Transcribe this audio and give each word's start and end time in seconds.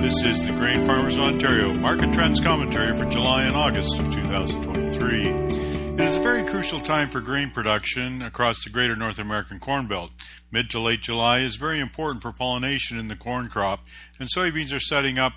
This 0.00 0.22
is 0.22 0.46
the 0.46 0.52
Grain 0.52 0.86
Farmers 0.86 1.18
Ontario 1.18 1.74
Market 1.74 2.12
Trends 2.12 2.38
Commentary 2.40 2.96
for 2.96 3.04
July 3.06 3.42
and 3.42 3.56
August 3.56 3.98
of 3.98 4.08
2023. 4.14 5.26
It 5.26 6.00
is 6.00 6.14
a 6.14 6.20
very 6.20 6.44
crucial 6.44 6.78
time 6.78 7.10
for 7.10 7.20
grain 7.20 7.50
production 7.50 8.22
across 8.22 8.62
the 8.62 8.70
greater 8.70 8.94
North 8.94 9.18
American 9.18 9.58
Corn 9.58 9.88
Belt. 9.88 10.12
Mid 10.52 10.70
to 10.70 10.78
late 10.78 11.02
July 11.02 11.40
is 11.40 11.56
very 11.56 11.80
important 11.80 12.22
for 12.22 12.30
pollination 12.30 12.96
in 12.96 13.08
the 13.08 13.16
corn 13.16 13.48
crop, 13.48 13.80
and 14.20 14.28
soybeans 14.30 14.72
are 14.72 14.78
setting 14.78 15.18
up 15.18 15.32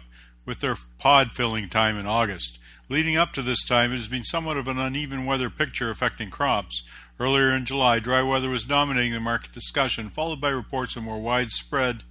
with 0.46 0.60
their 0.60 0.76
pod 1.00 1.32
filling 1.32 1.68
time 1.68 1.98
in 1.98 2.06
August. 2.06 2.60
Leading 2.88 3.18
up 3.18 3.34
to 3.34 3.42
this 3.42 3.66
time, 3.66 3.92
it 3.92 3.96
has 3.96 4.08
been 4.08 4.24
somewhat 4.24 4.58
of 4.58 4.68
an 4.68 4.78
uneven 4.78 5.26
weather 5.26 5.50
picture 5.50 5.90
affecting 5.90 6.30
crops. 6.30 6.84
Earlier 7.20 7.50
in 7.50 7.66
July, 7.66 7.98
dry 7.98 8.22
weather 8.22 8.50
was 8.50 8.66
dominating 8.66 9.14
the 9.14 9.20
market 9.20 9.54
discussion, 9.54 10.12
followed 10.12 10.40
by 10.40 10.50
reports 10.50 10.96
of 10.96 11.02
more 11.02 11.20
widespread 11.20 12.04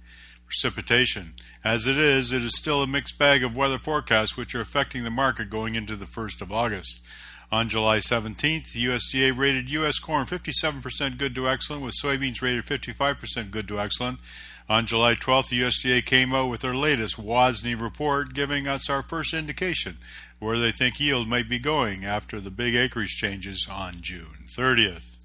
precipitation. 0.51 1.33
As 1.63 1.87
it 1.87 1.97
is, 1.97 2.33
it 2.33 2.41
is 2.41 2.57
still 2.57 2.83
a 2.83 2.87
mixed 2.87 3.17
bag 3.17 3.41
of 3.41 3.55
weather 3.55 3.79
forecasts 3.79 4.35
which 4.35 4.53
are 4.53 4.59
affecting 4.59 5.05
the 5.05 5.09
market 5.09 5.49
going 5.49 5.75
into 5.75 5.95
the 5.95 6.05
1st 6.05 6.41
of 6.41 6.51
August. 6.51 6.99
On 7.53 7.69
July 7.69 7.99
17th, 7.99 8.73
the 8.73 8.85
USDA 8.85 9.37
rated 9.37 9.69
U.S. 9.69 9.97
corn 9.97 10.25
57% 10.25 11.17
good 11.17 11.33
to 11.35 11.47
excellent, 11.47 11.83
with 11.83 11.95
soybeans 12.03 12.41
rated 12.41 12.65
55% 12.65 13.49
good 13.49 13.67
to 13.69 13.79
excellent. 13.79 14.19
On 14.67 14.85
July 14.85 15.15
12th, 15.15 15.49
the 15.49 15.61
USDA 15.61 16.05
came 16.05 16.33
out 16.33 16.49
with 16.49 16.61
their 16.61 16.75
latest 16.75 17.15
WASDE 17.15 17.79
report, 17.79 18.33
giving 18.33 18.67
us 18.67 18.89
our 18.89 19.01
first 19.01 19.33
indication 19.33 19.99
where 20.39 20.57
they 20.57 20.71
think 20.71 20.99
yield 20.99 21.29
might 21.29 21.47
be 21.47 21.59
going 21.59 22.03
after 22.03 22.41
the 22.41 22.51
big 22.51 22.75
acreage 22.75 23.15
changes 23.15 23.67
on 23.71 24.01
June 24.01 24.45
30th. 24.57 25.17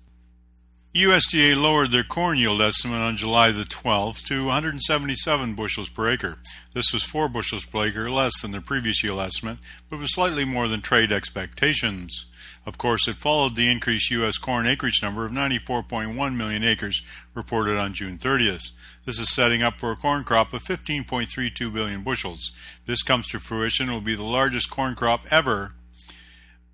USDA 0.97 1.55
lowered 1.55 1.91
their 1.91 2.03
corn 2.03 2.39
yield 2.39 2.63
estimate 2.63 3.03
on 3.03 3.19
July 3.19 3.51
the 3.51 3.65
12th 3.65 4.25
to 4.29 4.47
177 4.47 5.53
bushels 5.53 5.91
per 5.91 6.09
acre. 6.09 6.39
This 6.73 6.91
was 6.91 7.03
4 7.03 7.29
bushels 7.29 7.67
per 7.67 7.89
acre 7.89 8.11
less 8.11 8.41
than 8.41 8.53
their 8.53 8.63
previous 8.63 9.05
yield 9.05 9.21
estimate, 9.21 9.59
but 9.91 9.99
was 9.99 10.15
slightly 10.15 10.47
more 10.47 10.69
than 10.69 10.81
trade 10.81 11.13
expectations. 11.13 12.25
Of 12.65 12.79
course, 12.79 13.07
it 13.09 13.17
followed 13.17 13.57
the 13.57 13.69
increased 13.69 14.11
U.S. 14.11 14.39
corn 14.39 14.67
acreage 14.67 15.03
number 15.03 15.27
of 15.27 15.33
94.1 15.33 16.35
million 16.35 16.65
acres 16.65 17.03
reported 17.35 17.77
on 17.77 17.93
June 17.93 18.17
30th. 18.17 18.71
This 19.05 19.19
is 19.19 19.29
setting 19.29 19.63
up 19.63 19.79
for 19.79 19.93
a 19.93 19.97
corn 19.97 20.25
crop 20.25 20.55
of 20.55 20.65
15.32 20.65 21.75
billion 21.75 22.05
bushels. 22.05 22.53
This 22.87 23.03
comes 23.03 23.29
to 23.29 23.39
fruition 23.39 23.93
will 23.93 24.01
be 24.01 24.15
the 24.15 24.25
largest 24.25 24.71
corn 24.71 24.95
crop 24.95 25.27
ever, 25.31 25.73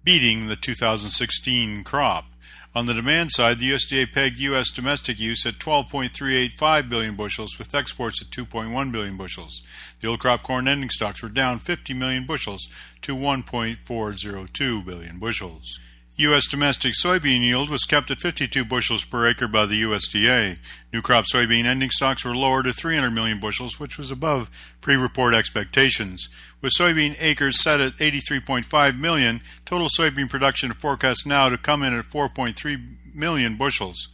beating 0.05 0.47
the 0.47 0.55
2016 0.55 1.83
crop. 1.83 2.27
On 2.75 2.87
the 2.87 2.95
demand 2.95 3.33
side, 3.33 3.59
the 3.59 3.70
USDA 3.70 4.12
pegged 4.12 4.39
U.S. 4.39 4.70
domestic 4.70 5.20
use 5.20 5.45
at 5.45 5.59
12.385 5.59 6.89
billion 6.89 7.14
bushels, 7.17 7.59
with 7.59 7.75
exports 7.75 8.23
at 8.23 8.31
2.1 8.31 8.91
billion 8.91 9.19
bushels. 9.19 9.61
The 10.01 10.09
old 10.09 10.20
crop 10.20 10.42
corn 10.42 10.67
ending 10.67 10.89
stocks 10.89 11.23
were 11.23 11.29
down 11.29 11.59
50 11.59 11.92
million 11.92 12.25
bushels 12.25 12.70
to 13.03 13.14
1.402 13.14 14.84
billion 14.87 15.19
bushels. 15.19 15.79
U.S. 16.16 16.46
domestic 16.46 16.92
soybean 16.92 17.41
yield 17.41 17.70
was 17.70 17.84
kept 17.84 18.10
at 18.10 18.20
52 18.20 18.66
bushels 18.66 19.02
per 19.02 19.27
acre 19.27 19.48
by 19.48 19.64
the 19.64 19.82
USDA. 19.82 20.58
New 20.92 21.00
crop 21.00 21.24
soybean 21.24 21.64
ending 21.64 21.88
stocks 21.88 22.22
were 22.22 22.36
lower 22.36 22.62
to 22.62 22.72
300 22.72 23.10
million 23.10 23.41
bushels, 23.41 23.80
which 23.80 23.96
was 23.96 24.10
above 24.10 24.50
pre 24.83 24.94
report 24.94 25.33
expectations. 25.33 26.28
With 26.60 26.74
soybean 26.78 27.16
acres 27.18 27.62
set 27.62 27.80
at 27.80 27.96
83.5 27.96 28.98
million, 28.98 29.40
total 29.64 29.88
soybean 29.88 30.28
production 30.28 30.74
forecast 30.74 31.27
now 31.27 31.48
to 31.48 31.56
come 31.56 31.83
in 31.83 31.98
at 31.98 32.05
4.3 32.05 33.14
million 33.14 33.56
bushels. 33.56 34.08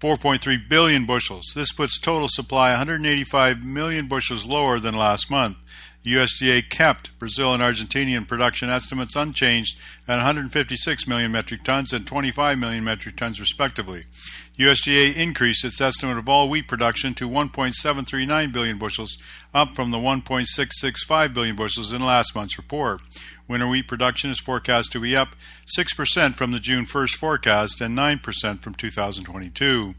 4.3 0.00 0.68
billion 0.68 1.06
bushels. 1.06 1.52
This 1.56 1.72
puts 1.72 1.98
total 1.98 2.28
supply 2.28 2.70
185 2.70 3.64
million 3.64 4.06
bushels 4.06 4.46
lower 4.46 4.78
than 4.78 4.94
last 4.94 5.28
month. 5.28 5.56
USDA 6.04 6.68
kept 6.70 7.18
Brazil 7.18 7.52
and 7.52 7.62
Argentinian 7.62 8.26
production 8.26 8.70
estimates 8.70 9.16
unchanged 9.16 9.78
at 10.06 10.16
156 10.16 11.06
million 11.06 11.32
metric 11.32 11.64
tons 11.64 11.92
and 11.92 12.06
25 12.06 12.56
million 12.56 12.84
metric 12.84 13.16
tons, 13.16 13.40
respectively. 13.40 14.04
USDA 14.58 15.14
increased 15.14 15.64
its 15.64 15.80
estimate 15.80 16.16
of 16.16 16.28
all 16.28 16.48
wheat 16.48 16.68
production 16.68 17.14
to 17.14 17.28
1.739 17.28 18.52
billion 18.52 18.78
bushels, 18.78 19.18
up 19.52 19.74
from 19.74 19.90
the 19.90 19.98
1.665 19.98 21.34
billion 21.34 21.56
bushels 21.56 21.92
in 21.92 22.00
last 22.00 22.34
month's 22.34 22.58
report. 22.58 23.00
Winter 23.46 23.68
wheat 23.68 23.88
production 23.88 24.30
is 24.30 24.40
forecast 24.40 24.92
to 24.92 25.00
be 25.00 25.16
up 25.16 25.36
6% 25.78 26.34
from 26.34 26.52
the 26.52 26.60
June 26.60 26.86
1st 26.86 27.16
forecast 27.16 27.80
and 27.80 27.96
9% 27.96 28.60
from 28.60 28.74
2022. 28.74 29.94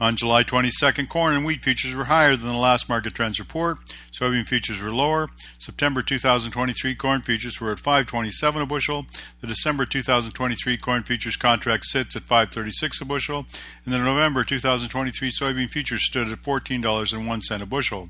On 0.00 0.14
July 0.14 0.44
22nd, 0.44 1.08
corn 1.08 1.34
and 1.34 1.44
wheat 1.44 1.64
futures 1.64 1.92
were 1.92 2.04
higher 2.04 2.36
than 2.36 2.50
the 2.50 2.56
last 2.56 2.88
market 2.88 3.14
trends 3.14 3.40
report. 3.40 3.78
Soybean 4.12 4.46
futures 4.46 4.80
were 4.80 4.92
lower. 4.92 5.28
September 5.58 6.02
2023 6.02 6.94
corn 6.94 7.20
futures 7.20 7.60
were 7.60 7.72
at 7.72 7.80
527 7.80 8.62
a 8.62 8.66
bushel. 8.66 9.06
The 9.40 9.48
December 9.48 9.86
2023 9.86 10.76
corn 10.78 11.02
futures 11.02 11.36
contract 11.36 11.84
sits 11.86 12.14
at 12.14 12.22
536 12.22 13.00
a 13.00 13.04
bushel, 13.04 13.46
and 13.84 13.92
the 13.92 13.98
November 13.98 14.44
2023 14.44 15.32
soybean 15.32 15.68
futures 15.68 16.06
stood 16.06 16.28
at 16.28 16.38
$14.01 16.38 17.60
a 17.60 17.66
bushel. 17.66 18.08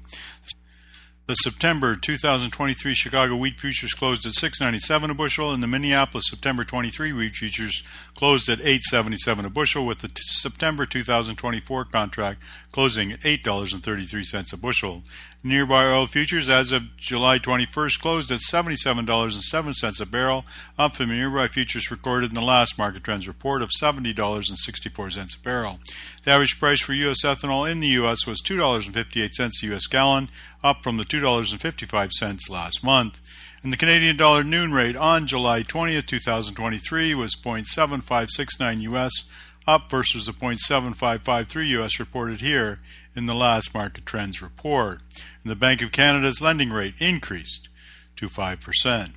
The 1.29 1.35
September 1.35 1.95
2023 1.95 2.95
Chicago 2.95 3.37
wheat 3.37 3.61
futures 3.61 3.93
closed 3.93 4.25
at 4.25 4.33
6.97 4.33 5.11
a 5.11 5.15
bushel, 5.15 5.53
and 5.53 5.63
the 5.63 5.67
Minneapolis 5.67 6.25
September 6.31 6.65
23 6.65 7.13
wheat 7.13 7.37
futures 7.37 7.83
closed 8.15 8.49
at 8.49 8.61
8.77 8.61 9.45
a 9.45 9.51
bushel, 9.51 9.85
with 9.85 9.99
the 9.99 10.09
t- 10.09 10.23
September 10.23 10.87
2024 10.87 11.85
contract 11.85 12.41
closing 12.73 13.13
at 13.13 13.21
$8.33 13.21 14.55
a 14.55 14.57
bushel. 14.57 15.03
Nearby 15.45 15.85
oil 15.85 16.09
futures 16.09 16.51
as 16.51 16.73
of 16.73 16.97
July 16.97 17.39
21st 17.39 18.01
closed 18.01 18.33
at 18.33 18.41
$77.07 18.41 20.01
a 20.01 20.07
barrel, 20.07 20.45
up 20.77 20.97
from 20.97 21.11
nearby 21.11 21.47
futures 21.47 21.93
recorded 21.93 22.31
in 22.31 22.35
the 22.35 22.43
last 22.43 22.77
market 22.77 23.05
trends 23.05 23.29
report 23.29 23.63
of 23.63 23.71
$70.64 23.71 25.17
a 25.17 25.43
barrel. 25.45 25.79
The 26.25 26.33
average 26.33 26.59
price 26.59 26.83
for 26.83 26.93
U.S. 26.93 27.25
ethanol 27.25 27.71
in 27.71 27.79
the 27.79 27.87
U.S. 27.89 28.27
was 28.27 28.43
$2.58 28.43 29.63
a 29.63 29.67
U.S. 29.67 29.87
gallon, 29.87 30.29
up 30.65 30.83
from 30.83 30.97
the 30.97 31.05
$2.55 31.05 32.51
last 32.51 32.83
month. 32.83 33.21
And 33.63 33.73
the 33.73 33.77
Canadian 33.77 34.17
dollar 34.17 34.43
noon 34.43 34.73
rate 34.73 34.97
on 34.97 35.29
July 35.29 35.63
20th, 35.63 36.07
2023 36.07 37.15
was 37.15 37.37
0.7569 37.37 38.83
US, 38.83 39.29
up 39.69 39.91
versus 39.91 40.25
the 40.25 40.33
0.7553 40.33 41.69
US 41.81 42.01
reported 42.01 42.41
here 42.41 42.79
in 43.15 43.27
the 43.27 43.35
last 43.35 43.75
market 43.75 44.07
trends 44.07 44.41
report. 44.41 45.01
And 45.45 45.51
the 45.51 45.55
Bank 45.55 45.83
of 45.83 45.93
Canada's 45.93 46.41
lending 46.41 46.71
rate 46.71 46.95
increased 46.99 47.69
to 48.17 48.29
5%. 48.29 49.11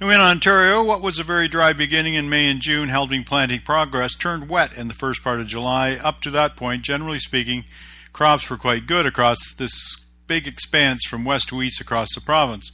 Now 0.00 0.10
in 0.10 0.20
Ontario, 0.20 0.82
what 0.82 1.02
was 1.02 1.18
a 1.18 1.24
very 1.24 1.48
dry 1.48 1.74
beginning 1.74 2.14
in 2.14 2.30
May 2.30 2.50
and 2.50 2.60
June, 2.60 2.88
helping 2.88 3.24
planting 3.24 3.60
progress, 3.60 4.14
turned 4.14 4.48
wet 4.48 4.76
in 4.76 4.88
the 4.88 4.94
first 4.94 5.22
part 5.22 5.40
of 5.40 5.46
July. 5.46 5.92
Up 5.92 6.22
to 6.22 6.30
that 6.30 6.56
point, 6.56 6.82
generally 6.82 7.18
speaking, 7.18 7.64
crops 8.12 8.48
were 8.48 8.56
quite 8.56 8.86
good 8.86 9.06
across 9.06 9.38
this 9.56 9.96
big 10.26 10.46
expanse 10.46 11.04
from 11.06 11.24
west 11.24 11.48
to 11.48 11.62
east 11.62 11.80
across 11.80 12.14
the 12.14 12.20
province. 12.20 12.72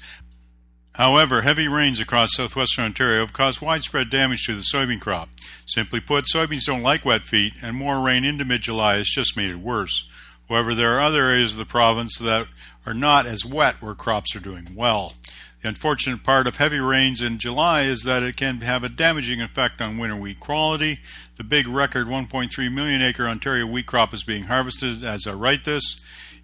However, 0.95 1.41
heavy 1.41 1.69
rains 1.69 2.01
across 2.01 2.35
southwestern 2.35 2.85
Ontario 2.85 3.21
have 3.21 3.33
caused 3.33 3.63
widespread 3.63 4.11
damage 4.11 4.45
to 4.45 4.55
the 4.55 4.61
soybean 4.63 5.01
crop. 5.01 5.31
Simply 5.67 6.01
put, 6.01 6.27
soybeans 6.27 6.67
don't 6.67 6.83
like 6.83 7.05
wet 7.05 7.23
feet, 7.23 7.55
and 7.63 7.77
more 7.77 8.01
rain 8.01 8.25
into 8.25 8.45
mid 8.45 8.61
July 8.61 8.99
has 8.99 9.09
just 9.09 9.37
made 9.37 9.51
it 9.51 9.59
worse. 9.59 10.09
However, 10.49 10.75
there 10.75 10.95
are 10.95 11.01
other 11.01 11.25
areas 11.25 11.53
of 11.53 11.59
the 11.59 11.65
province 11.65 12.19
that 12.19 12.47
are 12.85 12.93
not 12.93 13.27
as 13.27 13.45
wet 13.45 13.81
where 13.81 13.95
crops 13.95 14.37
are 14.37 14.41
doing 14.41 14.69
well. 14.75 15.15
The 15.63 15.69
unfortunate 15.69 16.25
part 16.25 16.47
of 16.47 16.57
heavy 16.57 16.81
rains 16.81 17.23
in 17.23 17.39
July 17.39 17.83
is 17.83 18.03
that 18.03 18.23
it 18.23 18.37
can 18.37 18.61
have 18.61 18.85
a 18.85 18.89
damaging 18.91 19.41
effect 19.41 19.81
on 19.81 19.97
winter 19.97 20.17
wheat 20.17 20.41
quality. 20.41 20.99
The 21.37 21.45
big 21.45 21.69
record 21.69 22.07
1.3 22.07 22.73
million 22.73 23.01
acre 23.01 23.29
Ontario 23.29 23.65
wheat 23.67 23.87
crop 23.87 24.13
is 24.13 24.25
being 24.25 24.45
harvested 24.45 25.05
as 25.05 25.27
I 25.27 25.33
write 25.33 25.65
this. 25.65 25.97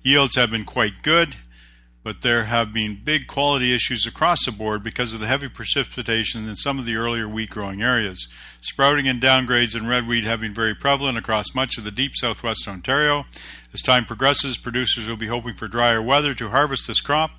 Yields 0.02 0.36
have 0.36 0.50
been 0.52 0.64
quite 0.64 1.02
good 1.02 1.36
but 2.08 2.22
there 2.22 2.44
have 2.44 2.72
been 2.72 2.98
big 3.04 3.26
quality 3.26 3.74
issues 3.74 4.06
across 4.06 4.46
the 4.46 4.50
board 4.50 4.82
because 4.82 5.12
of 5.12 5.20
the 5.20 5.26
heavy 5.26 5.46
precipitation 5.46 6.48
in 6.48 6.56
some 6.56 6.78
of 6.78 6.86
the 6.86 6.96
earlier 6.96 7.28
wheat 7.28 7.50
growing 7.50 7.82
areas. 7.82 8.28
Sprouting 8.62 9.06
and 9.06 9.20
downgrades 9.20 9.76
in 9.76 9.86
red 9.86 10.08
wheat 10.08 10.24
have 10.24 10.40
been 10.40 10.54
very 10.54 10.74
prevalent 10.74 11.18
across 11.18 11.54
much 11.54 11.76
of 11.76 11.84
the 11.84 11.90
deep 11.90 12.12
southwestern 12.14 12.72
Ontario. 12.72 13.26
As 13.74 13.82
time 13.82 14.06
progresses, 14.06 14.56
producers 14.56 15.06
will 15.06 15.18
be 15.18 15.26
hoping 15.26 15.52
for 15.52 15.68
drier 15.68 16.00
weather 16.00 16.32
to 16.32 16.48
harvest 16.48 16.86
this 16.86 17.02
crop. 17.02 17.32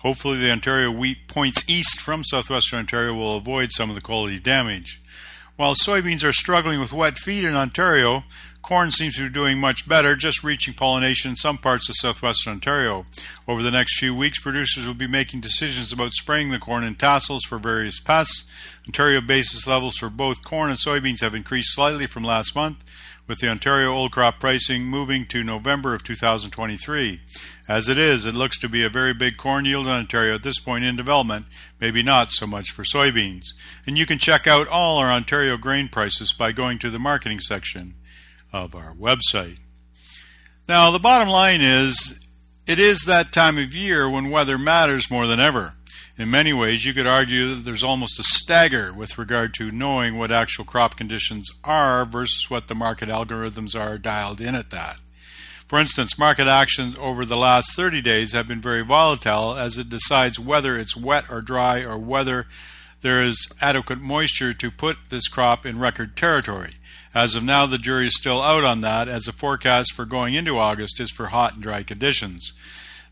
Hopefully, 0.00 0.36
the 0.36 0.52
Ontario 0.52 0.90
wheat 0.90 1.26
points 1.26 1.64
east 1.66 1.98
from 1.98 2.22
southwestern 2.22 2.80
Ontario 2.80 3.14
will 3.14 3.38
avoid 3.38 3.72
some 3.72 3.88
of 3.88 3.94
the 3.94 4.02
quality 4.02 4.38
damage. 4.38 5.00
While 5.56 5.74
soybeans 5.74 6.24
are 6.24 6.32
struggling 6.34 6.78
with 6.78 6.92
wet 6.92 7.16
feet 7.16 7.44
in 7.44 7.54
Ontario, 7.54 8.24
Corn 8.62 8.90
seems 8.90 9.16
to 9.16 9.22
be 9.22 9.30
doing 9.30 9.58
much 9.58 9.88
better, 9.88 10.14
just 10.14 10.44
reaching 10.44 10.74
pollination 10.74 11.30
in 11.30 11.36
some 11.36 11.58
parts 11.58 11.88
of 11.88 11.96
southwestern 11.96 12.52
Ontario. 12.54 13.04
Over 13.48 13.62
the 13.62 13.70
next 13.70 13.98
few 13.98 14.14
weeks, 14.14 14.38
producers 14.38 14.86
will 14.86 14.94
be 14.94 15.08
making 15.08 15.40
decisions 15.40 15.92
about 15.92 16.12
spraying 16.12 16.50
the 16.50 16.58
corn 16.58 16.84
in 16.84 16.94
tassels 16.94 17.44
for 17.44 17.58
various 17.58 17.98
pests. 17.98 18.44
Ontario 18.86 19.20
basis 19.20 19.66
levels 19.66 19.96
for 19.96 20.10
both 20.10 20.44
corn 20.44 20.70
and 20.70 20.78
soybeans 20.78 21.20
have 21.20 21.34
increased 21.34 21.74
slightly 21.74 22.06
from 22.06 22.22
last 22.22 22.54
month, 22.54 22.84
with 23.26 23.38
the 23.38 23.48
Ontario 23.48 23.92
old 23.92 24.12
crop 24.12 24.38
pricing 24.38 24.84
moving 24.84 25.24
to 25.26 25.42
November 25.42 25.94
of 25.94 26.02
2023. 26.02 27.20
As 27.66 27.88
it 27.88 27.98
is, 27.98 28.26
it 28.26 28.34
looks 28.34 28.58
to 28.58 28.68
be 28.68 28.84
a 28.84 28.90
very 28.90 29.14
big 29.14 29.36
corn 29.36 29.64
yield 29.64 29.86
in 29.86 29.92
Ontario 29.92 30.34
at 30.34 30.42
this 30.42 30.58
point 30.58 30.84
in 30.84 30.96
development, 30.96 31.46
maybe 31.80 32.02
not 32.02 32.30
so 32.30 32.46
much 32.46 32.72
for 32.72 32.82
soybeans. 32.82 33.54
And 33.86 33.96
you 33.96 34.04
can 34.04 34.18
check 34.18 34.46
out 34.46 34.68
all 34.68 34.98
our 34.98 35.10
Ontario 35.10 35.56
grain 35.56 35.88
prices 35.88 36.32
by 36.32 36.52
going 36.52 36.78
to 36.80 36.90
the 36.90 36.98
marketing 36.98 37.40
section 37.40 37.94
of 38.52 38.74
our 38.74 38.92
website. 38.94 39.58
Now, 40.68 40.90
the 40.90 40.98
bottom 40.98 41.28
line 41.28 41.60
is 41.60 42.14
it 42.66 42.78
is 42.78 43.00
that 43.00 43.32
time 43.32 43.58
of 43.58 43.74
year 43.74 44.08
when 44.08 44.30
weather 44.30 44.58
matters 44.58 45.10
more 45.10 45.26
than 45.26 45.40
ever. 45.40 45.74
In 46.16 46.30
many 46.30 46.52
ways, 46.52 46.84
you 46.84 46.92
could 46.92 47.06
argue 47.06 47.54
that 47.54 47.64
there's 47.64 47.82
almost 47.82 48.20
a 48.20 48.22
stagger 48.22 48.92
with 48.92 49.18
regard 49.18 49.54
to 49.54 49.70
knowing 49.70 50.18
what 50.18 50.30
actual 50.30 50.64
crop 50.64 50.96
conditions 50.96 51.48
are 51.64 52.04
versus 52.04 52.50
what 52.50 52.68
the 52.68 52.74
market 52.74 53.08
algorithms 53.08 53.78
are 53.78 53.96
dialed 53.96 54.40
in 54.40 54.54
at 54.54 54.70
that. 54.70 54.98
For 55.66 55.78
instance, 55.78 56.18
market 56.18 56.46
actions 56.46 56.96
over 56.98 57.24
the 57.24 57.36
last 57.36 57.74
30 57.74 58.02
days 58.02 58.32
have 58.32 58.46
been 58.46 58.60
very 58.60 58.84
volatile 58.84 59.56
as 59.56 59.78
it 59.78 59.88
decides 59.88 60.38
whether 60.38 60.76
it's 60.76 60.96
wet 60.96 61.24
or 61.30 61.40
dry 61.40 61.82
or 61.82 61.96
whether 61.96 62.46
there 63.02 63.22
is 63.22 63.48
adequate 63.60 64.00
moisture 64.00 64.52
to 64.52 64.70
put 64.70 64.96
this 65.08 65.28
crop 65.28 65.64
in 65.64 65.78
record 65.78 66.16
territory. 66.16 66.72
As 67.14 67.34
of 67.34 67.42
now, 67.42 67.66
the 67.66 67.78
jury 67.78 68.06
is 68.06 68.16
still 68.16 68.42
out 68.42 68.62
on 68.62 68.80
that, 68.80 69.08
as 69.08 69.24
the 69.24 69.32
forecast 69.32 69.92
for 69.92 70.04
going 70.04 70.34
into 70.34 70.58
August 70.58 71.00
is 71.00 71.10
for 71.10 71.28
hot 71.28 71.54
and 71.54 71.62
dry 71.62 71.82
conditions. 71.82 72.52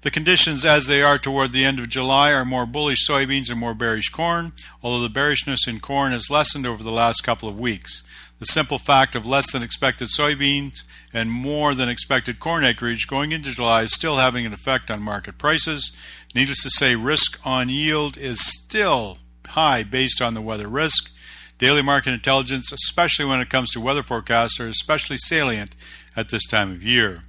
The 0.02 0.12
conditions 0.12 0.64
as 0.64 0.87
they 0.87 1.02
are 1.02 1.19
toward 1.19 1.50
the 1.50 1.64
end 1.64 1.81
of 1.81 1.88
July 1.88 2.32
are 2.32 2.44
more 2.44 2.67
bullish 2.67 3.05
soybeans 3.05 3.50
and 3.50 3.58
more 3.58 3.75
bearish 3.75 4.11
corn, 4.11 4.52
although 4.81 5.02
the 5.02 5.08
bearishness 5.08 5.67
in 5.67 5.81
corn 5.81 6.12
has 6.12 6.31
lessened 6.31 6.67
over 6.67 6.85
the 6.85 6.93
last 6.93 7.25
couple 7.25 7.49
of 7.49 7.58
weeks. 7.58 8.05
The 8.38 8.46
simple 8.46 8.79
fact 8.79 9.17
of 9.17 9.26
less 9.26 9.50
than 9.50 9.64
expected 9.64 10.08
soybeans 10.17 10.85
and 11.12 11.32
more 11.32 11.75
than 11.75 11.88
expected 11.88 12.38
corn 12.38 12.64
acreage 12.64 13.08
going 13.08 13.32
into 13.32 13.50
July 13.50 13.82
is 13.82 13.93
still 13.93 14.19
having 14.19 14.46
an 14.46 14.52
effect 14.52 14.88
on 14.88 15.02
market 15.02 15.37
prices. 15.37 15.90
Needless 16.32 16.62
to 16.62 16.70
say, 16.70 16.94
risk 16.94 17.40
on 17.44 17.69
yield 17.69 18.17
is 18.17 18.38
still 18.40 19.19
high 19.49 19.83
based 19.83 20.23
on 20.23 20.35
the 20.35 20.41
weather 20.41 20.69
risk. 20.69 21.12
Daily 21.59 21.83
market 21.83 22.12
intelligence, 22.12 22.73
especially 22.73 23.25
when 23.25 23.41
it 23.41 23.50
comes 23.50 23.71
to 23.73 23.81
weather 23.81 24.03
forecasts, 24.03 24.61
are 24.61 24.69
especially 24.69 25.19
salient 25.19 25.75
at 26.17 26.29
this 26.29 26.47
time 26.47 26.71
of 26.71 26.85
year. 26.85 27.23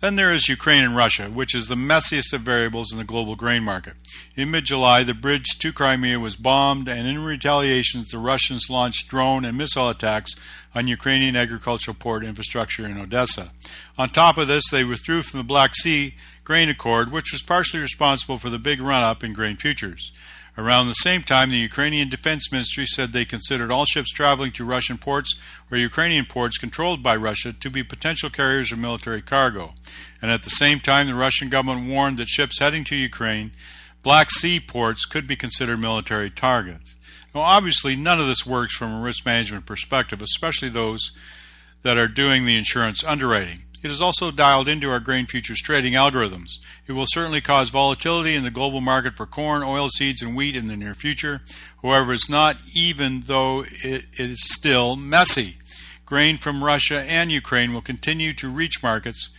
Then 0.00 0.16
there 0.16 0.32
is 0.32 0.48
Ukraine 0.48 0.84
and 0.84 0.94
Russia, 0.94 1.30
which 1.30 1.54
is 1.54 1.68
the 1.68 1.74
messiest 1.74 2.34
of 2.34 2.42
variables 2.42 2.92
in 2.92 2.98
the 2.98 3.04
global 3.04 3.34
grain 3.34 3.62
market. 3.62 3.94
In 4.36 4.50
mid 4.50 4.66
July, 4.66 5.02
the 5.04 5.14
bridge 5.14 5.58
to 5.60 5.72
Crimea 5.72 6.20
was 6.20 6.36
bombed, 6.36 6.86
and 6.86 7.08
in 7.08 7.24
retaliation, 7.24 8.04
the 8.10 8.18
Russians 8.18 8.68
launched 8.68 9.08
drone 9.08 9.46
and 9.46 9.56
missile 9.56 9.88
attacks 9.88 10.34
on 10.74 10.86
Ukrainian 10.86 11.34
agricultural 11.34 11.96
port 11.98 12.24
infrastructure 12.24 12.84
in 12.84 12.98
Odessa. 12.98 13.52
On 13.96 14.10
top 14.10 14.36
of 14.36 14.48
this, 14.48 14.68
they 14.70 14.84
withdrew 14.84 15.22
from 15.22 15.38
the 15.38 15.44
Black 15.44 15.74
Sea 15.74 16.14
grain 16.46 16.68
accord, 16.68 17.10
which 17.10 17.32
was 17.32 17.42
partially 17.42 17.80
responsible 17.80 18.38
for 18.38 18.50
the 18.50 18.58
big 18.58 18.80
run 18.80 19.02
up 19.02 19.24
in 19.24 19.32
grain 19.32 19.56
futures. 19.56 20.12
Around 20.56 20.86
the 20.86 20.94
same 20.94 21.22
time, 21.22 21.50
the 21.50 21.56
Ukrainian 21.56 22.08
Defense 22.08 22.52
Ministry 22.52 22.86
said 22.86 23.12
they 23.12 23.24
considered 23.24 23.72
all 23.72 23.84
ships 23.84 24.12
traveling 24.12 24.52
to 24.52 24.64
Russian 24.64 24.96
ports 24.96 25.34
or 25.72 25.76
Ukrainian 25.76 26.24
ports 26.24 26.56
controlled 26.56 27.02
by 27.02 27.16
Russia 27.16 27.52
to 27.52 27.68
be 27.68 27.82
potential 27.82 28.30
carriers 28.30 28.70
of 28.70 28.78
military 28.78 29.22
cargo. 29.22 29.74
And 30.22 30.30
at 30.30 30.44
the 30.44 30.50
same 30.50 30.78
time, 30.78 31.08
the 31.08 31.16
Russian 31.16 31.48
government 31.48 31.90
warned 31.90 32.18
that 32.18 32.28
ships 32.28 32.60
heading 32.60 32.84
to 32.84 32.94
Ukraine, 32.96 33.50
Black 34.04 34.30
Sea 34.30 34.60
ports, 34.60 35.04
could 35.04 35.26
be 35.26 35.34
considered 35.34 35.80
military 35.80 36.30
targets. 36.30 36.94
Now, 37.34 37.40
obviously, 37.40 37.96
none 37.96 38.20
of 38.20 38.28
this 38.28 38.46
works 38.46 38.76
from 38.76 38.94
a 38.94 39.00
risk 39.00 39.26
management 39.26 39.66
perspective, 39.66 40.22
especially 40.22 40.68
those 40.68 41.10
that 41.82 41.98
are 41.98 42.08
doing 42.08 42.46
the 42.46 42.56
insurance 42.56 43.02
underwriting. 43.02 43.64
It 43.86 43.90
is 43.90 44.02
also 44.02 44.32
dialed 44.32 44.66
into 44.66 44.90
our 44.90 44.98
grain 44.98 45.26
futures 45.26 45.62
trading 45.62 45.92
algorithms. 45.92 46.58
It 46.88 46.94
will 46.94 47.06
certainly 47.06 47.40
cause 47.40 47.70
volatility 47.70 48.34
in 48.34 48.42
the 48.42 48.50
global 48.50 48.80
market 48.80 49.16
for 49.16 49.26
corn, 49.26 49.62
oilseeds, 49.62 50.22
and 50.22 50.34
wheat 50.34 50.56
in 50.56 50.66
the 50.66 50.76
near 50.76 50.92
future. 50.92 51.40
However, 51.80 52.12
it's 52.12 52.28
not 52.28 52.56
even 52.74 53.20
though 53.28 53.64
it 53.84 54.06
is 54.14 54.42
still 54.42 54.96
messy. 54.96 55.54
Grain 56.04 56.36
from 56.36 56.64
Russia 56.64 57.02
and 57.02 57.30
Ukraine 57.30 57.72
will 57.72 57.80
continue 57.80 58.32
to 58.32 58.48
reach 58.48 58.82
markets. 58.82 59.30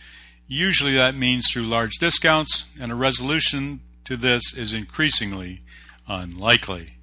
Usually 0.46 0.94
that 0.94 1.14
means 1.14 1.50
through 1.52 1.66
large 1.66 1.98
discounts, 1.98 2.70
and 2.80 2.90
a 2.90 2.94
resolution 2.94 3.80
to 4.04 4.16
this 4.16 4.54
is 4.54 4.72
increasingly 4.72 5.60
unlikely. 6.06 6.97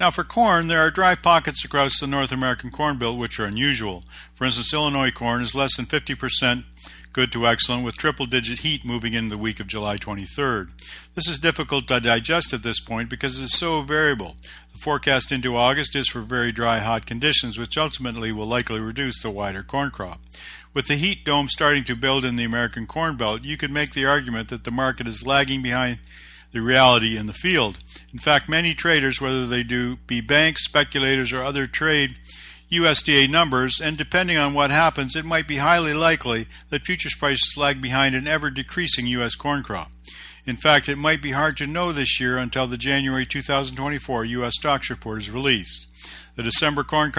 Now, 0.00 0.10
for 0.10 0.22
corn, 0.22 0.68
there 0.68 0.80
are 0.80 0.92
dry 0.92 1.16
pockets 1.16 1.64
across 1.64 1.98
the 1.98 2.06
North 2.06 2.30
American 2.30 2.70
Corn 2.70 2.98
Belt 2.98 3.18
which 3.18 3.40
are 3.40 3.44
unusual. 3.44 4.04
For 4.36 4.44
instance, 4.44 4.72
Illinois 4.72 5.10
corn 5.10 5.42
is 5.42 5.56
less 5.56 5.76
than 5.76 5.86
50% 5.86 6.64
good 7.12 7.32
to 7.32 7.48
excellent, 7.48 7.84
with 7.84 7.96
triple 7.96 8.26
digit 8.26 8.60
heat 8.60 8.84
moving 8.84 9.12
in 9.12 9.28
the 9.28 9.36
week 9.36 9.58
of 9.58 9.66
July 9.66 9.96
23rd. 9.96 10.68
This 11.16 11.28
is 11.28 11.40
difficult 11.40 11.88
to 11.88 11.98
digest 11.98 12.52
at 12.52 12.62
this 12.62 12.78
point 12.78 13.10
because 13.10 13.40
it 13.40 13.44
is 13.44 13.58
so 13.58 13.82
variable. 13.82 14.36
The 14.72 14.78
forecast 14.78 15.32
into 15.32 15.56
August 15.56 15.96
is 15.96 16.06
for 16.06 16.20
very 16.20 16.52
dry, 16.52 16.78
hot 16.78 17.06
conditions, 17.06 17.58
which 17.58 17.76
ultimately 17.76 18.30
will 18.30 18.46
likely 18.46 18.78
reduce 18.78 19.20
the 19.20 19.30
wider 19.30 19.64
corn 19.64 19.90
crop. 19.90 20.20
With 20.72 20.86
the 20.86 20.94
heat 20.94 21.24
dome 21.24 21.48
starting 21.48 21.82
to 21.84 21.96
build 21.96 22.24
in 22.24 22.36
the 22.36 22.44
American 22.44 22.86
Corn 22.86 23.16
Belt, 23.16 23.42
you 23.42 23.56
could 23.56 23.72
make 23.72 23.94
the 23.94 24.06
argument 24.06 24.48
that 24.50 24.62
the 24.62 24.70
market 24.70 25.08
is 25.08 25.26
lagging 25.26 25.60
behind 25.60 25.98
the 26.52 26.60
reality 26.60 27.16
in 27.16 27.26
the 27.26 27.32
field. 27.32 27.78
In 28.12 28.18
fact, 28.18 28.48
many 28.48 28.74
traders, 28.74 29.20
whether 29.20 29.46
they 29.46 29.62
do 29.62 29.96
be 30.06 30.20
banks, 30.20 30.64
speculators, 30.64 31.32
or 31.32 31.42
other 31.42 31.66
trade 31.66 32.16
USDA 32.70 33.30
numbers, 33.30 33.80
and 33.80 33.96
depending 33.96 34.36
on 34.36 34.54
what 34.54 34.70
happens, 34.70 35.16
it 35.16 35.24
might 35.24 35.48
be 35.48 35.56
highly 35.56 35.94
likely 35.94 36.46
that 36.68 36.84
futures 36.84 37.14
prices 37.14 37.56
lag 37.56 37.80
behind 37.80 38.14
an 38.14 38.26
ever 38.26 38.50
decreasing 38.50 39.06
U.S. 39.06 39.34
corn 39.34 39.62
crop. 39.62 39.90
In 40.46 40.56
fact, 40.56 40.88
it 40.88 40.96
might 40.96 41.22
be 41.22 41.32
hard 41.32 41.56
to 41.58 41.66
know 41.66 41.92
this 41.92 42.20
year 42.20 42.38
until 42.38 42.66
the 42.66 42.78
January 42.78 43.26
2024 43.26 44.24
U.S. 44.24 44.54
stocks 44.56 44.90
report 44.90 45.18
is 45.18 45.30
released. 45.30 45.87
The 46.38 46.44
December 46.44 46.84
corn 46.84 47.10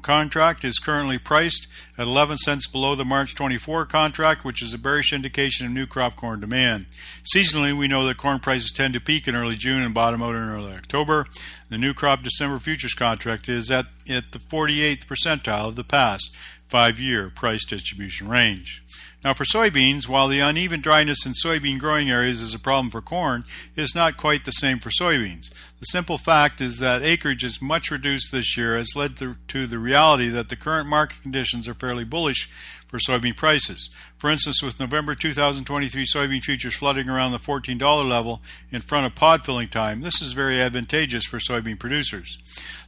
contract 0.00 0.64
is 0.64 0.78
currently 0.78 1.18
priced 1.18 1.66
at 1.98 2.06
11 2.06 2.38
cents 2.38 2.66
below 2.66 2.94
the 2.94 3.04
March 3.04 3.34
24 3.34 3.84
contract, 3.84 4.46
which 4.46 4.62
is 4.62 4.72
a 4.72 4.78
bearish 4.78 5.12
indication 5.12 5.66
of 5.66 5.72
new 5.72 5.86
crop 5.86 6.16
corn 6.16 6.40
demand. 6.40 6.86
Seasonally, 7.22 7.76
we 7.76 7.86
know 7.86 8.06
that 8.06 8.16
corn 8.16 8.40
prices 8.40 8.72
tend 8.72 8.94
to 8.94 9.00
peak 9.00 9.28
in 9.28 9.36
early 9.36 9.56
June 9.56 9.82
and 9.82 9.92
bottom 9.92 10.22
out 10.22 10.34
in 10.34 10.48
early 10.48 10.72
October. 10.72 11.26
The 11.68 11.76
new 11.76 11.92
crop 11.92 12.22
December 12.22 12.58
futures 12.58 12.94
contract 12.94 13.46
is 13.46 13.70
at, 13.70 13.88
at 14.08 14.32
the 14.32 14.38
48th 14.38 15.04
percentile 15.04 15.68
of 15.68 15.76
the 15.76 15.84
past 15.84 16.34
five 16.66 16.98
year 16.98 17.28
price 17.28 17.66
distribution 17.66 18.26
range. 18.26 18.82
Now, 19.24 19.34
for 19.34 19.44
soybeans, 19.44 20.08
while 20.08 20.26
the 20.26 20.40
uneven 20.40 20.80
dryness 20.80 21.24
in 21.24 21.32
soybean 21.32 21.78
growing 21.78 22.10
areas 22.10 22.42
is 22.42 22.54
a 22.54 22.58
problem 22.58 22.90
for 22.90 23.00
corn, 23.00 23.44
it 23.76 23.80
is 23.80 23.94
not 23.94 24.16
quite 24.16 24.44
the 24.44 24.50
same 24.50 24.80
for 24.80 24.90
soybeans. 24.90 25.52
The 25.78 25.86
simple 25.86 26.18
fact 26.18 26.60
is 26.60 26.78
that 26.78 27.02
acreage 27.02 27.44
is 27.44 27.62
much 27.62 27.92
reduced 27.92 28.32
this 28.32 28.56
year 28.56 28.76
has 28.76 28.96
led 28.96 29.16
to, 29.18 29.36
to 29.48 29.68
the 29.68 29.78
reality 29.78 30.28
that 30.28 30.48
the 30.48 30.56
current 30.56 30.88
market 30.88 31.22
conditions 31.22 31.68
are 31.68 31.74
fairly 31.74 32.04
bullish 32.04 32.50
for 32.92 32.98
soybean 32.98 33.34
prices. 33.34 33.88
For 34.18 34.30
instance, 34.30 34.62
with 34.62 34.78
November 34.78 35.14
2023 35.14 36.04
soybean 36.04 36.42
futures 36.42 36.74
flooding 36.74 37.08
around 37.08 37.32
the 37.32 37.38
$14 37.38 38.06
level 38.06 38.42
in 38.70 38.82
front 38.82 39.06
of 39.06 39.14
pod 39.14 39.46
filling 39.46 39.68
time, 39.68 40.02
this 40.02 40.20
is 40.20 40.34
very 40.34 40.60
advantageous 40.60 41.24
for 41.24 41.38
soybean 41.38 41.78
producers. 41.78 42.38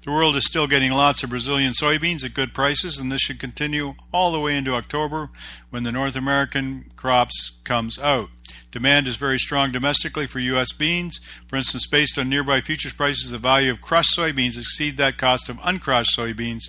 The 0.04 0.12
world 0.12 0.36
is 0.36 0.46
still 0.46 0.66
getting 0.66 0.92
lots 0.92 1.22
of 1.22 1.30
Brazilian 1.30 1.72
soybeans 1.72 2.22
at 2.22 2.34
good 2.34 2.52
prices, 2.52 2.98
and 2.98 3.10
this 3.10 3.22
should 3.22 3.40
continue 3.40 3.94
all 4.12 4.30
the 4.30 4.40
way 4.40 4.58
into 4.58 4.74
October 4.74 5.30
when 5.70 5.84
the 5.84 5.92
North 5.92 6.16
American 6.16 6.84
crops 6.96 7.52
comes 7.64 7.98
out. 7.98 8.28
Demand 8.70 9.08
is 9.08 9.16
very 9.16 9.38
strong 9.38 9.72
domestically 9.72 10.26
for 10.26 10.38
U.S. 10.40 10.72
beans. 10.72 11.18
For 11.46 11.56
instance, 11.56 11.86
based 11.86 12.18
on 12.18 12.28
nearby 12.28 12.60
futures 12.60 12.92
prices, 12.92 13.30
the 13.30 13.38
value 13.38 13.70
of 13.70 13.80
crushed 13.80 14.18
soybeans 14.18 14.58
exceed 14.58 14.98
that 14.98 15.16
cost 15.16 15.48
of 15.48 15.58
uncrushed 15.64 16.14
soybeans 16.14 16.64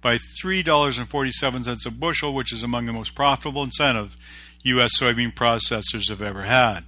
by 0.00 0.16
$3.47 0.16 1.86
a 1.86 1.90
bushel, 1.90 2.34
which 2.34 2.52
is 2.52 2.62
among 2.62 2.86
the 2.86 2.92
most 2.92 3.14
profitable 3.14 3.62
incentives 3.62 4.16
U.S. 4.62 4.98
soybean 5.00 5.32
processors 5.32 6.10
have 6.10 6.20
ever 6.20 6.42
had. 6.42 6.80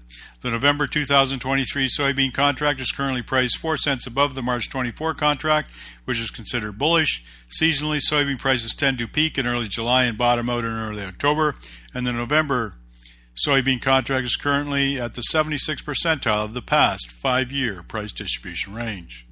The 0.42 0.50
November 0.50 0.86
2023 0.86 1.88
soybean 1.88 2.34
contract 2.34 2.80
is 2.80 2.90
currently 2.90 3.22
priced 3.22 3.58
4 3.58 3.76
cents 3.76 4.06
above 4.06 4.34
the 4.34 4.42
March 4.42 4.68
24 4.68 5.14
contract, 5.14 5.70
which 6.04 6.20
is 6.20 6.30
considered 6.30 6.78
bullish. 6.78 7.24
Seasonally, 7.48 8.00
soybean 8.00 8.38
prices 8.38 8.74
tend 8.74 8.98
to 8.98 9.08
peak 9.08 9.38
in 9.38 9.46
early 9.46 9.68
July 9.68 10.04
and 10.04 10.18
bottom 10.18 10.50
out 10.50 10.64
in 10.64 10.70
early 10.70 11.02
October, 11.02 11.54
and 11.94 12.06
the 12.06 12.12
November 12.12 12.74
soybean 13.34 13.80
contract 13.80 14.26
is 14.26 14.36
currently 14.36 15.00
at 15.00 15.14
the 15.14 15.22
76th 15.32 15.84
percentile 15.84 16.44
of 16.44 16.54
the 16.54 16.60
past 16.60 17.10
five 17.10 17.50
year 17.50 17.82
price 17.82 18.12
distribution 18.12 18.74
range. 18.74 19.26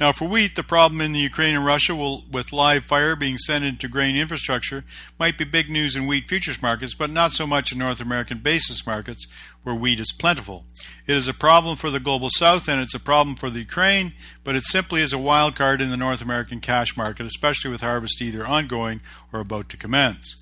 Now, 0.00 0.10
for 0.10 0.26
wheat, 0.26 0.56
the 0.56 0.64
problem 0.64 1.00
in 1.00 1.12
the 1.12 1.20
Ukraine 1.20 1.54
and 1.54 1.64
Russia 1.64 1.94
will, 1.94 2.24
with 2.30 2.52
live 2.52 2.84
fire 2.84 3.14
being 3.14 3.38
sent 3.38 3.64
into 3.64 3.86
grain 3.86 4.16
infrastructure 4.16 4.84
might 5.20 5.38
be 5.38 5.44
big 5.44 5.70
news 5.70 5.94
in 5.94 6.08
wheat 6.08 6.28
futures 6.28 6.60
markets, 6.60 6.96
but 6.96 7.10
not 7.10 7.32
so 7.32 7.46
much 7.46 7.70
in 7.70 7.78
North 7.78 8.00
American 8.00 8.38
basis 8.38 8.84
markets 8.86 9.28
where 9.62 9.74
wheat 9.74 10.00
is 10.00 10.12
plentiful. 10.12 10.64
It 11.06 11.16
is 11.16 11.28
a 11.28 11.34
problem 11.34 11.76
for 11.76 11.90
the 11.90 12.00
global 12.00 12.28
south 12.30 12.68
and 12.68 12.80
it's 12.80 12.94
a 12.94 13.00
problem 13.00 13.36
for 13.36 13.50
the 13.50 13.60
Ukraine, 13.60 14.14
but 14.42 14.56
it 14.56 14.64
simply 14.64 15.00
is 15.00 15.12
a 15.12 15.18
wild 15.18 15.54
card 15.54 15.80
in 15.80 15.90
the 15.90 15.96
North 15.96 16.20
American 16.20 16.60
cash 16.60 16.96
market, 16.96 17.24
especially 17.24 17.70
with 17.70 17.80
harvest 17.80 18.20
either 18.20 18.44
ongoing 18.44 19.00
or 19.32 19.38
about 19.38 19.68
to 19.68 19.76
commence. 19.76 20.36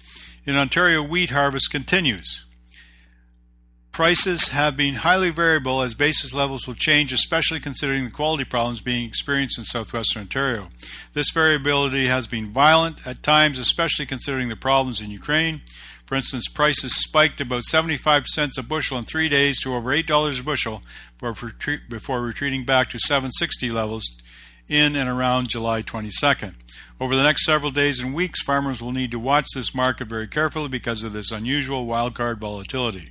In 0.47 0.57
Ontario, 0.57 1.03
wheat 1.03 1.31
harvest 1.31 1.71
continues. 1.71 2.47
Prices 3.93 4.49
have 4.49 4.75
been 4.75 4.95
highly 4.95 5.29
variable 5.29 5.83
as 5.83 5.93
basis 5.93 6.33
levels 6.33 6.67
will 6.67 6.73
change, 6.73 7.13
especially 7.13 7.61
considering 7.61 8.05
the 8.05 8.11
quality 8.11 8.43
problems 8.43 8.81
being 8.81 9.07
experienced 9.07 9.59
in 9.59 9.65
southwestern 9.65 10.23
Ontario. 10.23 10.69
This 11.13 11.31
variability 11.31 12.07
has 12.07 12.27
been 12.27 12.55
violent 12.55 13.07
at 13.07 13.23
times, 13.23 13.59
especially 13.59 14.07
considering 14.07 14.49
the 14.49 14.57
problems 14.57 15.03
in 15.03 15.11
Ukraine. 15.11 15.61
For 16.07 16.15
instance, 16.15 16.49
prices 16.49 16.97
spiked 16.97 17.43
about 17.43 17.65
75 17.65 18.27
cents 18.29 18.57
a 18.57 18.63
bushel 18.63 18.97
in 18.97 19.05
three 19.05 19.29
days 19.29 19.61
to 19.61 19.75
over 19.75 19.91
$8 19.91 20.41
a 20.41 20.43
bushel 20.43 20.83
before 21.19 22.23
retreating 22.23 22.65
back 22.65 22.89
to 22.91 22.99
760 22.99 23.71
levels 23.71 24.05
in 24.71 24.97
and 24.97 25.09
around 25.09 25.51
July 25.51 25.83
22nd. 25.83 26.55
Over 26.99 27.15
the 27.15 27.25
next 27.25 27.45
several 27.45 27.71
days 27.71 28.01
and 28.01 28.15
weeks, 28.15 28.43
farmers 28.43 28.81
will 28.81 28.93
need 28.93 29.11
to 29.11 29.19
watch 29.19 29.47
this 29.55 29.75
market 29.75 30.09
very 30.09 30.29
carefully 30.29 30.69
because 30.69 31.03
of 31.03 31.13
this 31.13 31.31
unusual 31.31 31.87
wildcard 31.87 32.39
volatility. 32.39 33.11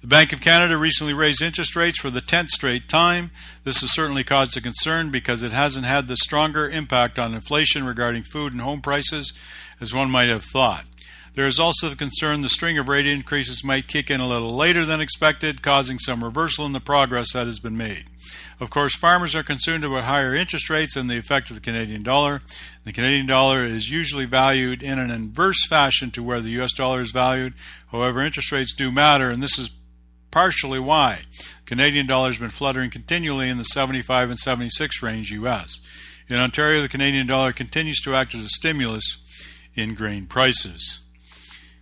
The 0.00 0.06
Bank 0.06 0.32
of 0.32 0.40
Canada 0.40 0.76
recently 0.76 1.12
raised 1.12 1.42
interest 1.42 1.74
rates 1.74 1.98
for 1.98 2.10
the 2.10 2.20
10th 2.20 2.48
straight 2.48 2.88
time. 2.88 3.30
This 3.64 3.80
has 3.80 3.92
certainly 3.92 4.24
caused 4.24 4.56
a 4.56 4.60
concern 4.60 5.10
because 5.10 5.42
it 5.42 5.52
hasn't 5.52 5.86
had 5.86 6.06
the 6.06 6.16
stronger 6.16 6.68
impact 6.68 7.18
on 7.18 7.34
inflation 7.34 7.84
regarding 7.84 8.22
food 8.22 8.52
and 8.52 8.62
home 8.62 8.80
prices 8.80 9.32
as 9.80 9.94
one 9.94 10.10
might 10.10 10.28
have 10.28 10.44
thought. 10.44 10.84
There 11.34 11.46
is 11.46 11.60
also 11.60 11.88
the 11.88 11.96
concern 11.96 12.40
the 12.40 12.48
string 12.48 12.78
of 12.78 12.88
rate 12.88 13.06
increases 13.06 13.62
might 13.62 13.86
kick 13.86 14.10
in 14.10 14.20
a 14.20 14.26
little 14.26 14.54
later 14.54 14.84
than 14.84 15.00
expected, 15.00 15.62
causing 15.62 15.98
some 15.98 16.24
reversal 16.24 16.66
in 16.66 16.72
the 16.72 16.80
progress 16.80 17.32
that 17.32 17.46
has 17.46 17.58
been 17.58 17.76
made. 17.76 18.06
Of 18.60 18.70
course, 18.70 18.96
farmers 18.96 19.34
are 19.34 19.42
concerned 19.42 19.84
about 19.84 20.04
higher 20.04 20.34
interest 20.34 20.68
rates 20.68 20.96
and 20.96 21.08
the 21.08 21.18
effect 21.18 21.50
of 21.50 21.56
the 21.56 21.62
Canadian 21.62 22.02
dollar. 22.02 22.40
The 22.84 22.92
Canadian 22.92 23.26
dollar 23.26 23.64
is 23.64 23.90
usually 23.90 24.24
valued 24.24 24.82
in 24.82 24.98
an 24.98 25.10
inverse 25.10 25.66
fashion 25.66 26.10
to 26.12 26.22
where 26.22 26.40
the 26.40 26.60
US 26.62 26.72
dollar 26.72 27.00
is 27.00 27.12
valued. 27.12 27.54
However, 27.92 28.24
interest 28.24 28.50
rates 28.50 28.74
do 28.74 28.90
matter, 28.90 29.30
and 29.30 29.42
this 29.42 29.58
is 29.58 29.70
partially 30.30 30.78
why 30.78 31.20
Canadian 31.66 32.06
dollar 32.06 32.28
has 32.28 32.38
been 32.38 32.50
fluttering 32.50 32.90
continually 32.90 33.48
in 33.48 33.58
the 33.58 33.64
75 33.64 34.30
and 34.30 34.38
76 34.38 35.02
range 35.02 35.30
US. 35.30 35.80
In 36.28 36.36
Ontario, 36.36 36.82
the 36.82 36.88
Canadian 36.88 37.26
dollar 37.26 37.52
continues 37.52 38.00
to 38.00 38.14
act 38.14 38.34
as 38.34 38.44
a 38.44 38.48
stimulus 38.48 39.18
in 39.74 39.94
grain 39.94 40.26
prices. 40.26 41.00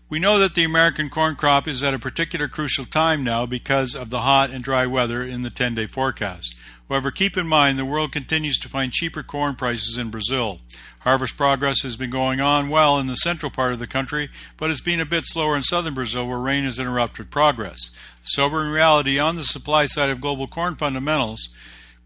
We 0.08 0.20
know 0.20 0.38
that 0.38 0.54
the 0.54 0.62
American 0.62 1.10
corn 1.10 1.34
crop 1.34 1.66
is 1.66 1.82
at 1.82 1.92
a 1.92 1.98
particular 1.98 2.46
crucial 2.46 2.84
time 2.84 3.24
now 3.24 3.44
because 3.44 3.96
of 3.96 4.08
the 4.08 4.20
hot 4.20 4.50
and 4.50 4.62
dry 4.62 4.86
weather 4.86 5.24
in 5.24 5.42
the 5.42 5.50
10 5.50 5.74
day 5.74 5.88
forecast. 5.88 6.54
However, 6.88 7.10
keep 7.10 7.36
in 7.36 7.48
mind 7.48 7.76
the 7.76 7.84
world 7.84 8.12
continues 8.12 8.56
to 8.60 8.68
find 8.68 8.92
cheaper 8.92 9.24
corn 9.24 9.56
prices 9.56 9.98
in 9.98 10.10
Brazil. 10.10 10.60
Harvest 11.00 11.36
progress 11.36 11.82
has 11.82 11.96
been 11.96 12.10
going 12.10 12.40
on 12.40 12.68
well 12.68 13.00
in 13.00 13.08
the 13.08 13.16
central 13.16 13.50
part 13.50 13.72
of 13.72 13.80
the 13.80 13.88
country, 13.88 14.28
but 14.56 14.70
it's 14.70 14.80
been 14.80 15.00
a 15.00 15.04
bit 15.06 15.24
slower 15.26 15.56
in 15.56 15.64
southern 15.64 15.94
Brazil 15.94 16.28
where 16.28 16.38
rain 16.38 16.62
has 16.62 16.78
interrupted 16.78 17.32
progress. 17.32 17.90
Sobering 18.22 18.70
reality 18.70 19.18
on 19.18 19.34
the 19.34 19.42
supply 19.42 19.86
side 19.86 20.10
of 20.10 20.20
global 20.20 20.46
corn 20.46 20.76
fundamentals, 20.76 21.48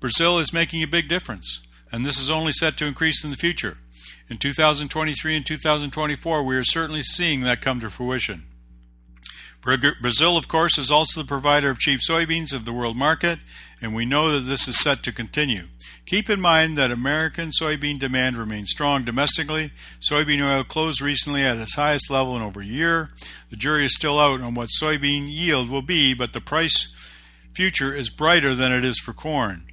Brazil 0.00 0.38
is 0.38 0.54
making 0.54 0.82
a 0.82 0.86
big 0.86 1.06
difference, 1.06 1.60
and 1.92 2.06
this 2.06 2.18
is 2.18 2.30
only 2.30 2.52
set 2.52 2.78
to 2.78 2.86
increase 2.86 3.22
in 3.22 3.30
the 3.30 3.36
future. 3.36 3.76
In 4.28 4.38
2023 4.38 5.36
and 5.36 5.46
2024, 5.46 6.42
we 6.42 6.56
are 6.56 6.64
certainly 6.64 7.02
seeing 7.02 7.40
that 7.42 7.60
come 7.60 7.80
to 7.80 7.90
fruition. 7.90 8.44
Brazil, 9.60 10.36
of 10.36 10.48
course, 10.48 10.78
is 10.78 10.90
also 10.90 11.20
the 11.20 11.26
provider 11.26 11.70
of 11.70 11.78
cheap 11.78 12.00
soybeans 12.00 12.54
of 12.54 12.64
the 12.64 12.72
world 12.72 12.96
market, 12.96 13.40
and 13.82 13.94
we 13.94 14.06
know 14.06 14.32
that 14.32 14.48
this 14.48 14.66
is 14.66 14.80
set 14.80 15.02
to 15.02 15.12
continue. 15.12 15.64
Keep 16.06 16.30
in 16.30 16.40
mind 16.40 16.76
that 16.76 16.90
American 16.90 17.50
soybean 17.50 17.98
demand 17.98 18.38
remains 18.38 18.70
strong 18.70 19.04
domestically. 19.04 19.70
Soybean 20.00 20.42
oil 20.42 20.64
closed 20.64 21.00
recently 21.00 21.42
at 21.42 21.58
its 21.58 21.76
highest 21.76 22.10
level 22.10 22.34
in 22.36 22.42
over 22.42 22.60
a 22.62 22.66
year. 22.66 23.10
The 23.50 23.56
jury 23.56 23.84
is 23.84 23.94
still 23.94 24.18
out 24.18 24.40
on 24.40 24.54
what 24.54 24.70
soybean 24.70 25.30
yield 25.30 25.68
will 25.68 25.82
be, 25.82 26.14
but 26.14 26.32
the 26.32 26.40
price 26.40 26.92
future 27.52 27.94
is 27.94 28.10
brighter 28.10 28.54
than 28.54 28.72
it 28.72 28.84
is 28.84 28.98
for 28.98 29.12
corn. 29.12 29.66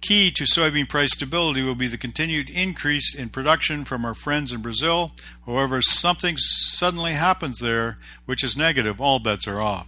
Key 0.00 0.30
to 0.30 0.44
soybean 0.44 0.88
price 0.88 1.12
stability 1.14 1.62
will 1.62 1.74
be 1.74 1.88
the 1.88 1.98
continued 1.98 2.48
increase 2.50 3.14
in 3.14 3.30
production 3.30 3.84
from 3.84 4.04
our 4.04 4.14
friends 4.14 4.52
in 4.52 4.62
Brazil. 4.62 5.12
However, 5.44 5.82
something 5.82 6.36
suddenly 6.38 7.12
happens 7.12 7.58
there 7.58 7.98
which 8.24 8.44
is 8.44 8.56
negative, 8.56 9.00
all 9.00 9.18
bets 9.18 9.48
are 9.48 9.60
off. 9.60 9.86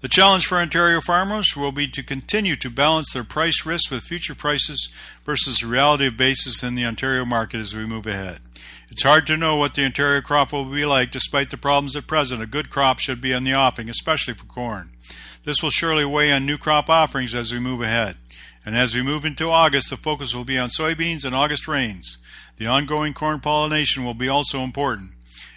The 0.00 0.08
challenge 0.08 0.46
for 0.46 0.56
Ontario 0.56 1.02
farmers 1.02 1.54
will 1.54 1.72
be 1.72 1.86
to 1.88 2.02
continue 2.02 2.56
to 2.56 2.70
balance 2.70 3.12
their 3.12 3.24
price 3.24 3.66
risk 3.66 3.90
with 3.90 4.02
future 4.02 4.34
prices 4.34 4.88
versus 5.24 5.58
the 5.58 5.66
reality 5.66 6.06
of 6.06 6.16
basis 6.16 6.62
in 6.62 6.74
the 6.74 6.86
Ontario 6.86 7.26
market 7.26 7.60
as 7.60 7.74
we 7.76 7.84
move 7.84 8.06
ahead. 8.06 8.40
It's 8.90 9.02
hard 9.02 9.26
to 9.26 9.36
know 9.36 9.56
what 9.56 9.74
the 9.74 9.84
Ontario 9.84 10.22
crop 10.22 10.52
will 10.52 10.64
be 10.64 10.86
like 10.86 11.10
despite 11.10 11.50
the 11.50 11.58
problems 11.58 11.96
at 11.96 12.06
present. 12.06 12.42
A 12.42 12.46
good 12.46 12.70
crop 12.70 12.98
should 12.98 13.20
be 13.20 13.34
on 13.34 13.44
the 13.44 13.54
offing, 13.54 13.90
especially 13.90 14.32
for 14.32 14.46
corn. 14.46 14.90
This 15.44 15.62
will 15.62 15.70
surely 15.70 16.04
weigh 16.04 16.32
on 16.32 16.46
new 16.46 16.56
crop 16.56 16.88
offerings 16.88 17.34
as 17.34 17.52
we 17.52 17.58
move 17.58 17.82
ahead. 17.82 18.16
And 18.64 18.76
as 18.76 18.94
we 18.94 19.02
move 19.02 19.24
into 19.24 19.48
August, 19.48 19.90
the 19.90 19.96
focus 19.96 20.34
will 20.34 20.44
be 20.44 20.58
on 20.58 20.68
soybeans 20.68 21.24
and 21.24 21.34
August 21.34 21.66
rains. 21.66 22.18
The 22.56 22.66
ongoing 22.66 23.14
corn 23.14 23.40
pollination 23.40 24.04
will 24.04 24.14
be 24.14 24.28
also 24.28 24.60
important. 24.60 25.12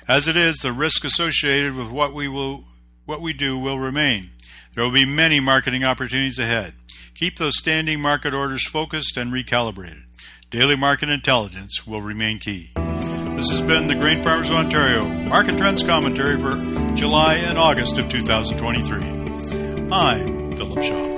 As 0.07 0.27
it 0.27 0.37
is, 0.37 0.57
the 0.57 0.71
risk 0.71 1.03
associated 1.03 1.75
with 1.75 1.89
what 1.89 2.13
we 2.13 2.27
will 2.27 2.65
what 3.05 3.21
we 3.21 3.33
do 3.33 3.57
will 3.57 3.79
remain. 3.79 4.29
There 4.73 4.83
will 4.83 4.91
be 4.91 5.05
many 5.05 5.39
marketing 5.41 5.83
opportunities 5.83 6.39
ahead. 6.39 6.73
Keep 7.15 7.37
those 7.37 7.57
standing 7.57 7.99
market 7.99 8.33
orders 8.33 8.67
focused 8.67 9.17
and 9.17 9.31
recalibrated. 9.31 10.03
Daily 10.49 10.75
market 10.75 11.09
intelligence 11.09 11.85
will 11.85 12.01
remain 12.01 12.39
key. 12.39 12.69
This 12.75 13.49
has 13.49 13.61
been 13.61 13.87
the 13.87 13.95
Grain 13.95 14.23
Farmers 14.23 14.49
of 14.49 14.55
Ontario 14.55 15.03
Market 15.03 15.57
Trends 15.57 15.83
Commentary 15.83 16.37
for 16.37 16.55
July 16.95 17.35
and 17.35 17.57
August 17.57 17.97
of 17.97 18.07
2023. 18.07 19.91
I'm 19.91 20.55
Philip 20.55 20.83
Shaw. 20.83 21.12